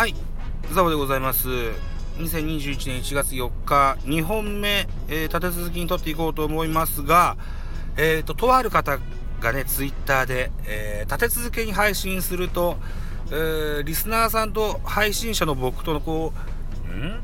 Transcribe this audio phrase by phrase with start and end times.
[0.00, 0.14] はい。
[0.72, 1.46] ザボでございます。
[2.16, 7.36] 2021年1月4日2本目、えー、立て続きに撮っていこうと思いますが
[7.98, 8.98] えっ、ー、ととある方
[9.40, 12.78] がねツイッターで、えー、立て続けに配信すると、
[13.26, 16.32] えー、リスナーさんと配信者の僕とのこ
[16.88, 17.20] うん？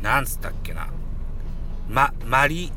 [0.00, 0.86] なんつったっけな？
[1.88, 2.70] ま、マリ、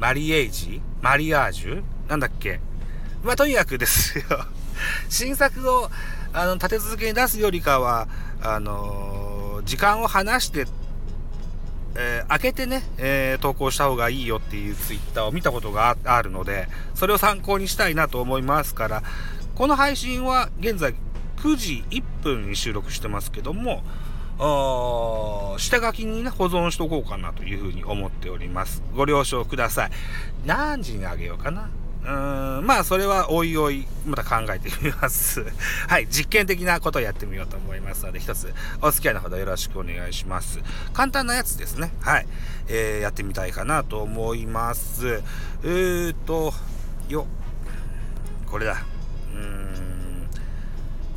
[0.00, 0.82] マリエージ？
[1.02, 1.84] マリアージュ？
[2.08, 2.58] なんだっけ？
[3.22, 4.24] まあ、とにかくですよ。
[5.08, 5.90] 新作を、
[6.32, 8.08] あの、立て続けに出すよりかは、
[8.44, 10.66] あの、時間を離して、
[11.96, 19.02] えー、開けてね、えー、投稿した方がいいよっていうツイッターを見たことがあるので、それを参考にしたいなと思いますから、
[19.54, 20.94] この配信は現在
[21.38, 23.82] 9時1分に収録してますけども、
[25.58, 28.82] 下書きにね、保存しとこうかなというふうに思っております。
[28.94, 29.90] ご了承ください。
[30.44, 31.70] 何時にあげようかな？
[32.04, 35.44] うーん、まあ、それはおいおい、また考えてみます。
[35.88, 38.52] はい、実験的なことをやってみようと思いますので、一つ
[38.82, 40.58] お付き合いのほどよろしくお願いします。
[40.92, 41.92] 簡単なやつですね。
[42.00, 42.26] はい。
[42.68, 45.22] えー、やってみたいかなと思います。
[45.62, 46.52] えーと、
[47.08, 47.26] よ、
[48.46, 48.84] これだ。
[49.34, 50.28] うーん、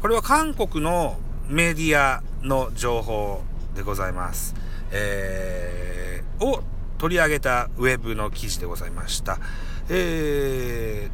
[0.01, 3.43] これは韓国のメディアの情報
[3.75, 4.55] でございます。
[4.91, 6.63] えー、を
[6.97, 9.37] 取り上げたウェブの記事でございました。
[9.89, 10.46] えー、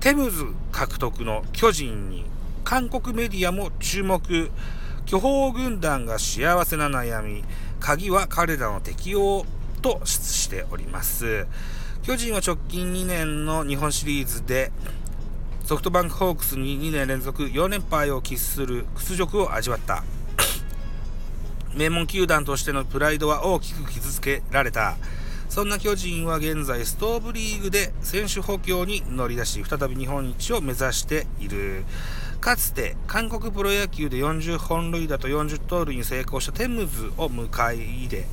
[0.04, 2.26] テムズ獲得の巨人に
[2.66, 4.52] 韓国メディアも注目。
[5.06, 7.42] 巨峰軍団が幸せな悩み。
[7.80, 9.46] 鍵は彼らの適用
[9.82, 11.48] としております。
[12.02, 14.74] 巨人は直近2年の日本シリーズで
[15.64, 20.04] ソフトバンクホークスに2年連続4連敗を喫する屈辱を味わった。
[21.76, 24.98] 名門球団としてのプライドは大きく傷つけられた。
[25.54, 31.86] そんな巨人は現在ストーブリーグで選手補強に乗り出し、再び日本一を目指している。
[32.42, 38.26] かつて韓国プロ野球で40本塁打と40盗塁に成功したテムズを迎え入れ、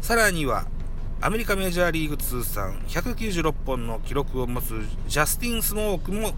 [0.00, 0.64] さらには
[1.20, 6.32] アメリカメジャーリーグ通算196本の記録を持つジャスティン・スモークも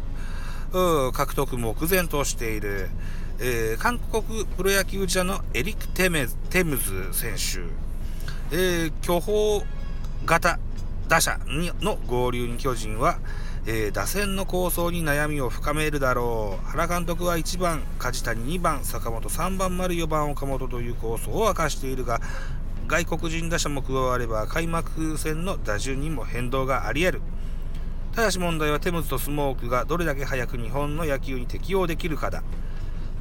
[1.13, 2.91] 獲得目前としている。
[3.39, 7.61] えー、韓国プロ野球者のエリック・テムズ選手、
[8.51, 9.78] えー、巨峰
[10.25, 10.59] 型
[11.09, 11.41] 打者
[11.81, 13.19] の合流に巨人は、
[13.67, 16.67] えー、打線の構想に悩みを深めるだろう。
[16.67, 22.21] 原監督は1番梶谷2番坂本3番丸4番岡本という構想を明かしているが
[22.87, 27.23] 外国人打者も加われば開幕戦の打順にも変動があり得る。
[28.15, 32.43] ただし問題はテムズとスモークがどれだけ早く日本の野球に適応できるかだ。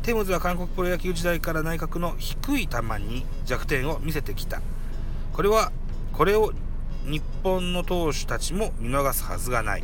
[0.04, 4.62] テムズは韓国プロ野球時代から内角の低い球に弱点を見せてきた。
[5.34, 5.72] これは
[6.14, 6.54] これを
[7.08, 9.84] 日本の投手たちも見逃すはずがない、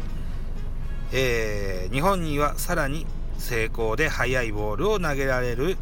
[1.13, 3.07] えー、日本にはさらに
[3.37, 5.77] 成功で速いボールを投げられる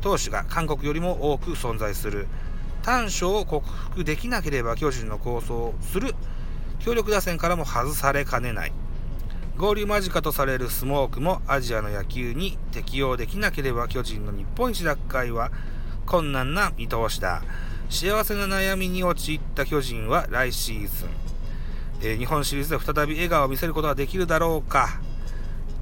[0.00, 2.26] 投手が韓国よりも多く存在する。
[2.82, 6.14] 短所を克服できなければ巨人の構想をする。
[6.80, 8.72] 強力打線からも外されかねない。
[9.56, 15.50] 合流間近とされるスモークもアジアの野球に適応できなければ巨人の日本一奪回は
[16.04, 17.42] 困難な見通しだ。
[17.94, 21.08] 幸せな悩みに陥った巨人は来シーズン、
[22.02, 25.00] えー、日本シリーズで再び笑顔を見せることができるだろうか。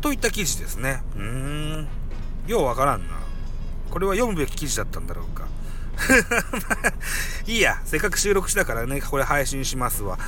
[0.03, 1.03] といった記事ですね。
[1.17, 1.89] うーん。
[2.47, 3.15] ようわからんな。
[3.91, 5.47] これは読むべき記事だったんだろうか。
[7.47, 10.19] いいや、せっかく収録したからね、これ配信しますわ。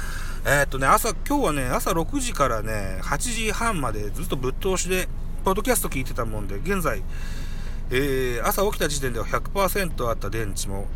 [0.46, 5.06] えー、っとね、朝、今日はね、朝6時からね、8時半までずっとぶっ通しで、
[5.44, 7.02] ポッドキャスト聞いてたもんで、現在、
[7.90, 10.88] えー、朝起きた時点では100%あった電池も、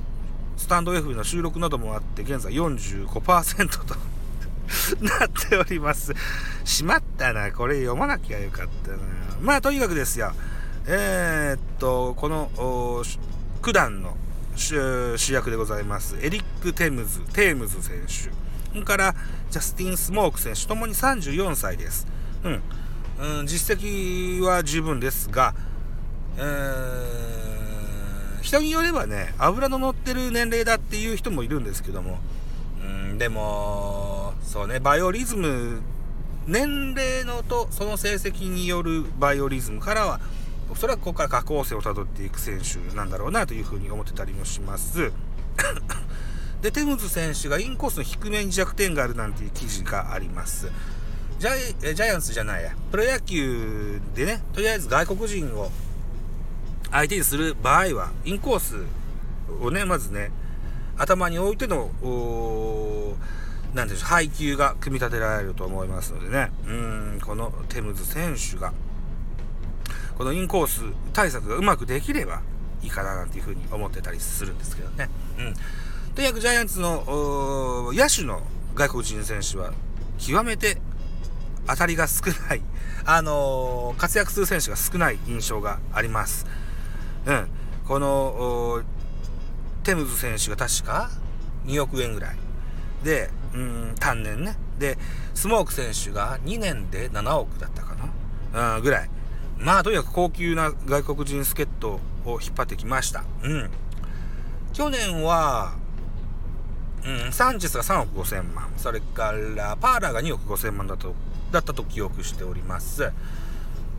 [0.59, 3.95] スタンド F の収録などもあって、現在45%と
[5.01, 6.13] なっております。
[6.65, 7.51] しまったな。
[7.53, 8.99] これ読まなきゃよかったな。
[9.41, 10.33] まあ、とにかくですよ。
[10.87, 12.51] えー、っと、この、
[13.63, 14.17] 九段の
[14.57, 16.17] 主役でございます。
[16.21, 18.49] エリック・テムズ、テームズ選手。
[18.69, 19.15] それから
[19.51, 22.07] ジャスティン・スモーク選手ともに34歳です、
[22.45, 22.63] うん、
[23.41, 25.55] うん、実績は十分ですが、
[26.37, 27.48] えー、
[28.49, 32.19] 人によればね油の乗ってる年齢だっていう人もいるんですけども、
[32.83, 35.83] うん、でもそうねバイオリズム
[36.47, 40.21] 年齢のとその成績によるバイオリズムからは
[40.71, 45.13] おそらくここから下降線をたどっていく選手なんだろうなというふうに思ってたりもします。
[46.61, 50.69] で、テムズ選手がインコースの低めに弱点があるなんていう記事があります。
[51.39, 55.71] ジャイジャイアンツじゃないや、プロ野球でね、とりあえず外国人を
[56.91, 58.77] 相手にする場合は、インコース
[59.61, 60.31] をね、まずね、
[60.97, 61.91] 頭に置いての、
[63.75, 68.73] なんでしょう、配球が組み立てられると思いますのでね、うん、このテムズ選手が、
[70.17, 70.83] このインコース
[71.13, 72.41] 対策がうまくできれば、
[72.83, 75.09] いいかななんていうふうに思ってたりするんですけどね。
[75.39, 75.55] うん。
[76.15, 77.05] とにかくジャイアンツの
[77.93, 78.43] 野手の
[78.75, 79.73] 外国人選手は
[80.19, 80.81] 極めて
[81.67, 82.63] 当たりが少ない、
[83.05, 86.47] あのー、活躍する選手が少ない印象があります。
[87.27, 87.49] うん。
[87.87, 88.83] この、
[89.83, 91.11] テムズ選手が確か
[91.67, 92.37] 2億円ぐらい。
[93.03, 94.57] で、うん、単年ね。
[94.79, 94.99] で、
[95.35, 97.95] スモーク選手が2年で7億だったか
[98.53, 98.77] な。
[98.77, 99.11] うん、ぐらい。
[99.59, 103.25] まあ、とにかく高級な外国人助っ人を引っ張ってきました。
[103.43, 103.71] うん。
[104.73, 105.73] 去年は、
[107.05, 108.71] うん、サンチェスが3億5千万。
[108.77, 111.15] それから、パーラーが2億5千万だと
[111.51, 113.11] だったと記憶しております。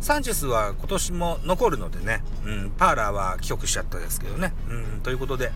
[0.02, 4.54] サンチェスは今年も残るのでね、うん、パーラーは帰国しちゃったですけどね。
[4.70, 5.52] うん、ということで、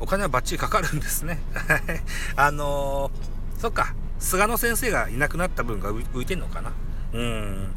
[0.00, 1.40] お金はバッチリかかるんですね。
[2.36, 6.72] あのー、そっか、菅野先生がいなくなった分が浮いてんのかな。
[7.12, 7.74] うん。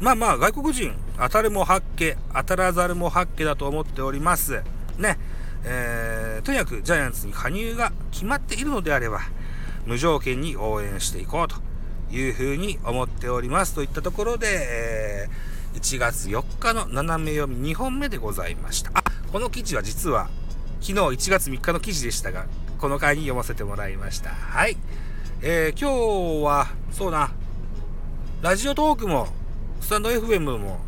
[0.00, 4.62] まあまあ、外国人、当たるも八家、当たらざるも八家だと思っております。
[4.96, 5.18] ね。
[5.64, 9.20] えー、とにかくジャイアンツに加入が決まっているのであれば、
[9.84, 11.56] 無条件に応援していこうと
[12.10, 13.74] いうふうに思っております。
[13.74, 18.90] といったところで、えー、1月4日の斜め読み2本目でございました。
[18.94, 20.28] あ、この記事は実は
[20.80, 22.46] 昨日1月3日の記事でしたが、
[22.78, 24.30] この回に読ませてもらいました。
[24.30, 24.76] はい。
[25.42, 27.32] えー、今日は、そうな、
[28.42, 29.28] ラジオトークも、
[29.80, 30.80] スタンド FM も、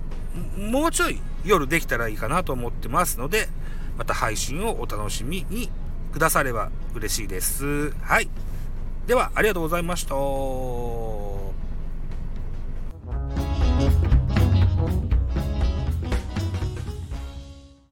[0.57, 3.49] もうちょい夜できたらいいかなと思ってますので、
[3.97, 5.71] また配信をお楽しみに
[6.13, 7.91] くだされば嬉しいです。
[8.03, 8.29] はい。
[9.09, 10.15] では、ありがとうございました。